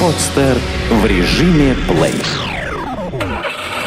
[0.00, 0.58] Подстер
[0.90, 2.14] в режиме плей.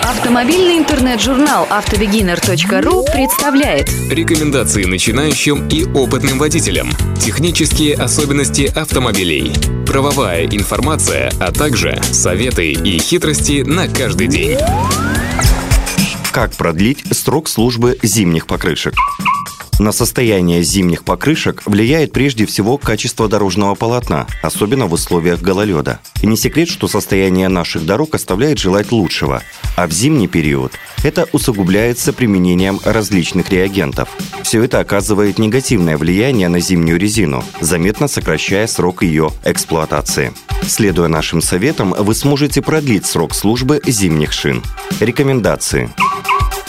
[0.03, 6.89] Автомобильный интернет-журнал автобегинер.ру представляет Рекомендации начинающим и опытным водителям.
[7.19, 9.51] Технические особенности автомобилей.
[9.85, 14.57] Правовая информация, а также советы и хитрости на каждый день.
[16.31, 18.93] Как продлить срок службы зимних покрышек?
[19.79, 26.01] На состояние зимних покрышек влияет прежде всего качество дорожного полотна, особенно в условиях гололеда.
[26.21, 29.41] И не секрет, что состояние наших дорог оставляет желать лучшего,
[29.77, 30.73] а в зимний период
[31.03, 34.09] это усугубляется применением различных реагентов.
[34.43, 40.33] Все это оказывает негативное влияние на зимнюю резину, заметно сокращая срок ее эксплуатации.
[40.63, 44.61] Следуя нашим советам, вы сможете продлить срок службы зимних шин.
[44.99, 45.89] Рекомендации.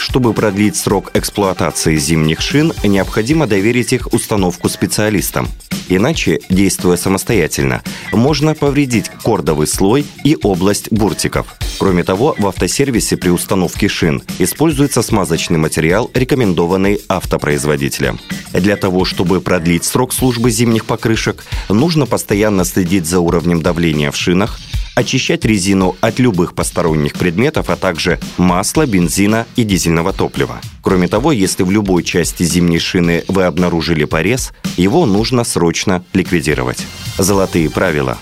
[0.00, 5.46] Чтобы продлить срок эксплуатации зимних шин, необходимо доверить их установку специалистам.
[5.90, 11.54] Иначе, действуя самостоятельно, можно повредить кордовый слой и область буртиков.
[11.79, 18.18] Кроме того, в автосервисе при установке шин используется смазочный материал, рекомендованный автопроизводителем.
[18.54, 24.16] Для того, чтобы продлить срок службы зимних покрышек, нужно постоянно следить за уровнем давления в
[24.16, 24.59] шинах,
[25.01, 30.60] очищать резину от любых посторонних предметов, а также масла, бензина и дизельного топлива.
[30.82, 36.87] Кроме того, если в любой части зимней шины вы обнаружили порез, его нужно срочно ликвидировать.
[37.18, 38.18] Золотые правила.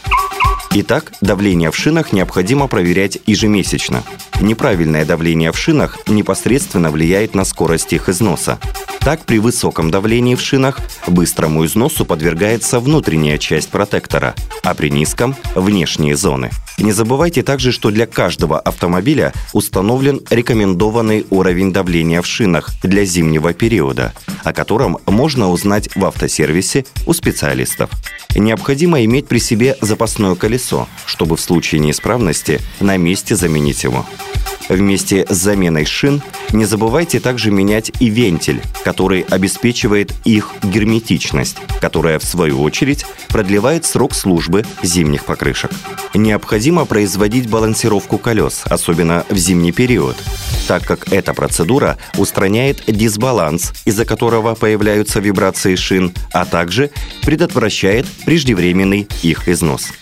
[0.75, 4.05] Итак, давление в шинах необходимо проверять ежемесячно.
[4.41, 8.59] Неправильное давление в шинах непосредственно влияет на скорость их износа.
[9.09, 15.35] Так, при высоком давлении в шинах быстрому износу подвергается внутренняя часть протектора, а при низком–
[15.55, 16.51] внешние зоны.
[16.77, 23.55] Не забывайте также, что для каждого автомобиля установлен рекомендованный уровень давления в шинах для зимнего
[23.55, 24.13] периода,
[24.45, 27.89] о котором можно узнать в автосервисе у специалистов.
[28.37, 34.05] Необходимо иметь при себе запасное колесо, чтобы в случае неисправности на месте заменить его.
[34.69, 42.19] Вместе с заменой шин не забывайте также менять и вентиль, который обеспечивает их герметичность, которая
[42.19, 45.71] в свою очередь продлевает срок службы зимних покрышек.
[46.15, 50.17] Необходимо производить балансировку колес, особенно в зимний период,
[50.67, 56.91] так как эта процедура устраняет дисбаланс, из-за которого появляются вибрации шин, а также
[57.23, 59.93] предотвращает преждевременный их износ.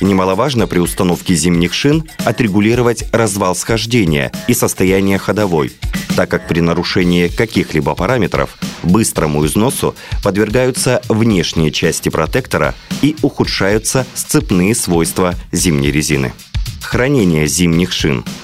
[0.00, 5.72] Немаловажно при установке зимних шин отрегулировать развал схождения и состояние ходовой,
[6.16, 9.94] так как при нарушении каких-либо параметров быстрому износу
[10.24, 16.32] подвергаются внешние части протектора и ухудшаются сцепные свойства зимней резины.
[16.80, 18.24] Хранение зимних шин–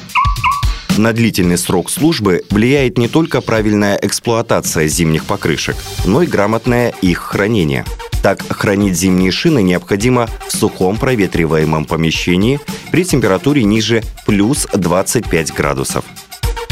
[0.99, 7.19] на длительный срок службы влияет не только правильная эксплуатация зимних покрышек, но и грамотное их
[7.19, 7.85] хранение.
[8.23, 16.05] Так, хранить зимние шины необходимо в сухом проветриваемом помещении при температуре ниже плюс 25 градусов.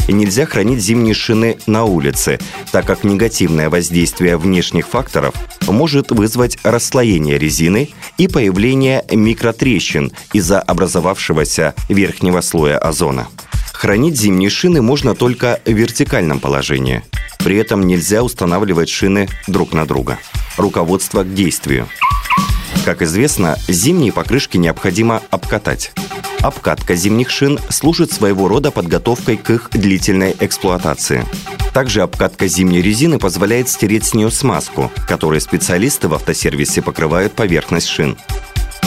[0.07, 2.39] Нельзя хранить зимние шины на улице,
[2.71, 5.35] так как негативное воздействие внешних факторов
[5.67, 13.27] может вызвать расслоение резины и появление микротрещин из-за образовавшегося верхнего слоя озона.
[13.73, 17.03] Хранить зимние шины можно только в вертикальном положении.
[17.39, 20.17] При этом нельзя устанавливать шины друг на друга.
[20.57, 21.87] Руководство к действию.
[22.83, 25.91] Как известно, зимние покрышки необходимо обкатать.
[26.39, 31.25] Обкатка зимних шин служит своего рода подготовкой к их длительной эксплуатации.
[31.73, 37.87] Также обкатка зимней резины позволяет стереть с нее смазку, которой специалисты в автосервисе покрывают поверхность
[37.87, 38.17] шин.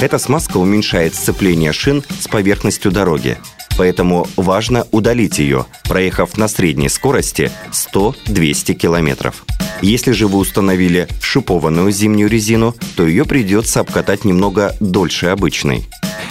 [0.00, 3.38] Эта смазка уменьшает сцепление шин с поверхностью дороги,
[3.76, 9.44] поэтому важно удалить ее, проехав на средней скорости 100-200 километров.
[9.82, 15.86] Если же вы установили шипованную зимнюю резину, то ее придется обкатать немного дольше обычной.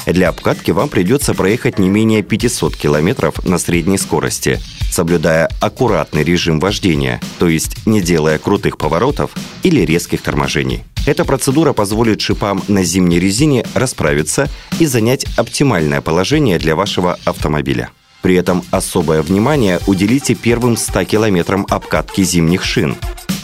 [0.05, 4.59] Для обкатки вам придется проехать не менее 500 километров на средней скорости,
[4.91, 9.31] соблюдая аккуратный режим вождения, то есть не делая крутых поворотов
[9.63, 10.83] или резких торможений.
[11.05, 14.47] Эта процедура позволит шипам на зимней резине расправиться
[14.79, 17.89] и занять оптимальное положение для вашего автомобиля.
[18.21, 22.97] При этом особое внимание уделите первым 100 километрам обкатки зимних шин,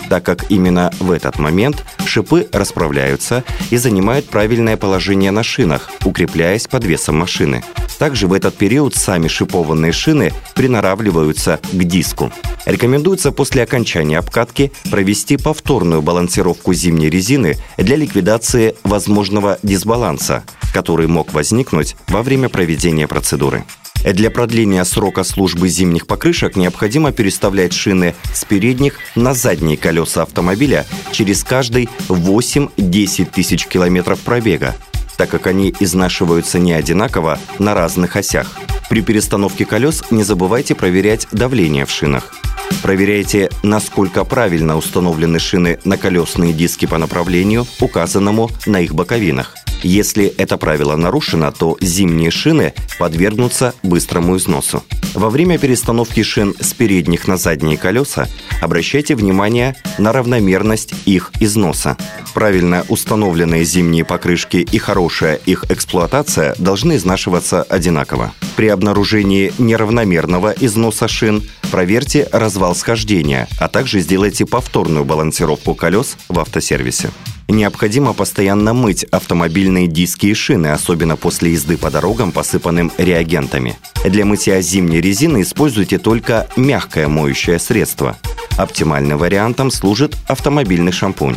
[0.10, 6.68] так как именно в этот момент шипы расправляются и занимают правильное положение на шинах, укрепляясь
[6.68, 7.64] под весом машины.
[7.98, 12.32] Также в этот период сами шипованные шины приноравливаются к диску.
[12.66, 20.44] Рекомендуется после окончания обкатки провести повторную балансировку зимней резины для ликвидации возможного дисбаланса,
[20.74, 23.64] который мог возникнуть во время проведения процедуры.
[24.14, 30.86] Для продления срока службы зимних покрышек необходимо переставлять шины с передних на задние колеса автомобиля
[31.12, 34.76] через каждый 8-10 тысяч километров пробега,
[35.18, 38.56] так как они изнашиваются не одинаково на разных осях.
[38.92, 42.32] При перестановке колес не забывайте проверять давление в шинах.
[42.86, 49.56] Проверяйте, насколько правильно установлены шины на колесные диски по направлению, указанному на их боковинах.
[49.82, 54.84] Если это правило нарушено, то зимние шины подвергнутся быстрому износу.
[55.16, 58.28] Во время перестановки шин с передних на задние колеса
[58.62, 61.98] обращайте внимание на равномерность их износа.
[62.34, 68.34] Правильно установленные зимние покрышки и хорошая их эксплуатация должны изнашиваться одинаково.
[68.56, 76.40] При обнаружении неравномерного износа шин проверьте развал схождения, а также сделайте повторную балансировку колес в
[76.40, 77.10] автосервисе.
[77.48, 83.78] Необходимо постоянно мыть автомобильные диски и шины, особенно после езды по дорогам, посыпанным реагентами.
[84.04, 88.18] Для мытья зимней резины используйте только мягкое моющее средство.
[88.58, 91.36] Оптимальным вариантом служит автомобильный шампунь.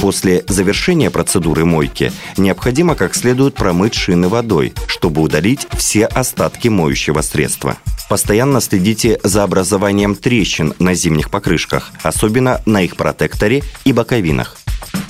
[0.00, 7.20] После завершения процедуры мойки необходимо как следует промыть шины водой, чтобы удалить все остатки моющего
[7.20, 7.76] средства.
[8.08, 14.56] Постоянно следите за образованием трещин на зимних покрышках, особенно на их протекторе и боковинах.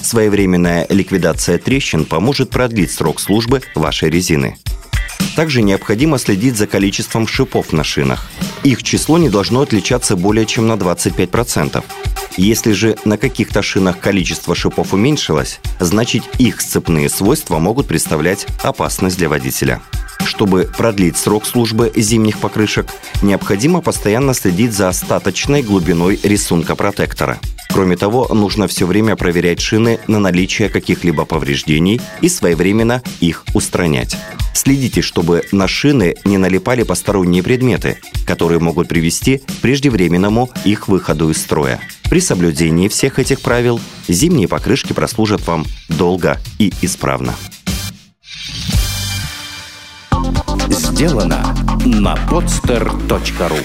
[0.02, 4.56] Своевременная ликвидация трещин поможет продлить срок службы вашей резины.
[5.36, 8.30] Также необходимо следить за количеством шипов на шинах.
[8.62, 11.82] Их число не должно отличаться более чем на 25%.
[12.36, 19.18] Если же на каких-то шинах количество шипов уменьшилось, значит их сцепные свойства могут представлять опасность
[19.18, 19.80] для водителя.
[20.24, 22.86] Чтобы продлить срок службы зимних покрышек,
[23.22, 27.38] необходимо постоянно следить за остаточной глубиной рисунка протектора–
[27.80, 34.18] Кроме того, нужно все время проверять шины на наличие каких-либо повреждений и своевременно их устранять.
[34.52, 41.30] Следите, чтобы на шины не налипали посторонние предметы, которые могут привести к преждевременному их выходу
[41.30, 41.80] из строя.
[42.10, 47.34] При соблюдении всех этих правил зимние покрышки прослужат вам долго и исправно.
[50.68, 51.56] Сделано
[51.86, 53.64] на podster.ru